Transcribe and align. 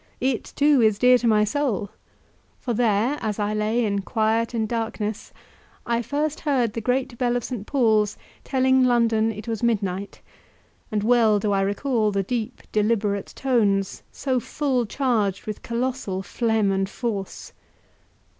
It, 0.19 0.51
too, 0.55 0.81
is 0.81 0.97
dear 0.97 1.19
to 1.19 1.27
my 1.27 1.43
soul; 1.43 1.91
for 2.57 2.73
there, 2.73 3.19
as 3.21 3.37
I 3.37 3.53
lay 3.53 3.85
in 3.85 4.01
quiet 4.01 4.55
and 4.55 4.67
darkness, 4.67 5.31
I 5.85 6.01
first 6.01 6.39
heard 6.39 6.73
the 6.73 6.81
great 6.81 7.19
bell 7.19 7.35
of 7.37 7.43
St. 7.43 7.67
Paul's 7.67 8.17
telling 8.43 8.83
London 8.83 9.31
it 9.31 9.47
was 9.47 9.61
midnight, 9.61 10.19
and 10.91 11.03
well 11.03 11.37
do 11.37 11.51
I 11.51 11.61
recall 11.61 12.09
the 12.11 12.23
deep, 12.23 12.63
deliberate 12.71 13.31
tones, 13.35 14.01
so 14.11 14.39
full 14.39 14.87
charged 14.87 15.45
with 15.45 15.61
colossal 15.61 16.23
phlegm 16.23 16.71
and 16.71 16.89
force. 16.89 17.53